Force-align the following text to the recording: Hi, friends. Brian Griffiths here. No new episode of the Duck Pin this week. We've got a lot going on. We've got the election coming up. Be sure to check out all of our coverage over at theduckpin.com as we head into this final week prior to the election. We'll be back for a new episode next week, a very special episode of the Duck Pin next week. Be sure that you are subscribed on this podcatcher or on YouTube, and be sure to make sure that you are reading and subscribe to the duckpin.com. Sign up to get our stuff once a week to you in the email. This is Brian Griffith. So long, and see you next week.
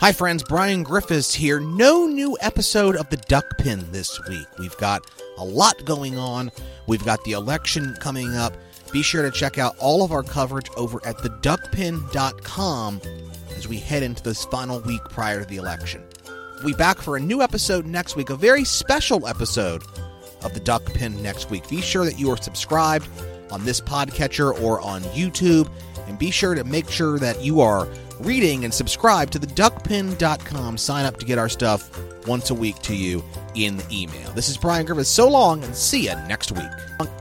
Hi, 0.00 0.12
friends. 0.12 0.44
Brian 0.44 0.84
Griffiths 0.84 1.34
here. 1.34 1.58
No 1.58 2.06
new 2.06 2.38
episode 2.40 2.94
of 2.94 3.10
the 3.10 3.16
Duck 3.16 3.58
Pin 3.58 3.84
this 3.90 4.24
week. 4.28 4.46
We've 4.56 4.76
got 4.76 5.02
a 5.38 5.44
lot 5.44 5.84
going 5.84 6.16
on. 6.16 6.52
We've 6.86 7.04
got 7.04 7.24
the 7.24 7.32
election 7.32 7.96
coming 7.98 8.36
up. 8.36 8.52
Be 8.92 9.02
sure 9.02 9.24
to 9.24 9.32
check 9.32 9.58
out 9.58 9.76
all 9.80 10.04
of 10.04 10.12
our 10.12 10.22
coverage 10.22 10.70
over 10.76 11.04
at 11.04 11.16
theduckpin.com 11.18 13.00
as 13.56 13.66
we 13.66 13.78
head 13.78 14.04
into 14.04 14.22
this 14.22 14.44
final 14.44 14.78
week 14.82 15.02
prior 15.10 15.40
to 15.40 15.46
the 15.46 15.56
election. 15.56 16.04
We'll 16.58 16.66
be 16.66 16.74
back 16.74 16.98
for 16.98 17.16
a 17.16 17.20
new 17.20 17.42
episode 17.42 17.84
next 17.84 18.14
week, 18.14 18.30
a 18.30 18.36
very 18.36 18.62
special 18.62 19.26
episode 19.26 19.82
of 20.42 20.54
the 20.54 20.60
Duck 20.60 20.84
Pin 20.94 21.20
next 21.24 21.50
week. 21.50 21.68
Be 21.68 21.80
sure 21.80 22.04
that 22.04 22.20
you 22.20 22.30
are 22.30 22.36
subscribed 22.36 23.08
on 23.50 23.64
this 23.64 23.80
podcatcher 23.80 24.62
or 24.62 24.80
on 24.80 25.02
YouTube, 25.06 25.68
and 26.06 26.20
be 26.20 26.30
sure 26.30 26.54
to 26.54 26.62
make 26.62 26.88
sure 26.88 27.18
that 27.18 27.42
you 27.42 27.60
are 27.60 27.88
reading 28.20 28.64
and 28.64 28.72
subscribe 28.72 29.30
to 29.30 29.38
the 29.38 29.46
duckpin.com. 29.46 30.78
Sign 30.78 31.04
up 31.04 31.18
to 31.18 31.24
get 31.24 31.38
our 31.38 31.48
stuff 31.48 31.90
once 32.26 32.50
a 32.50 32.54
week 32.54 32.78
to 32.80 32.94
you 32.94 33.24
in 33.54 33.76
the 33.76 33.84
email. 33.90 34.30
This 34.32 34.48
is 34.48 34.56
Brian 34.56 34.86
Griffith. 34.86 35.06
So 35.06 35.28
long, 35.28 35.64
and 35.64 35.74
see 35.74 36.04
you 36.04 36.14
next 36.26 36.52
week. 36.52 37.17